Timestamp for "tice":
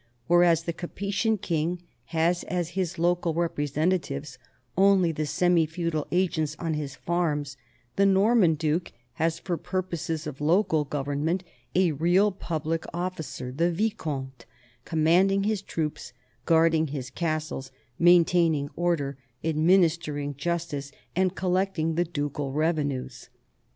20.65-20.91